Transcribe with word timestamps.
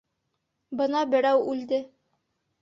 Бына 0.79 1.03
берәү 1.11 1.45
үлде. 1.53 1.81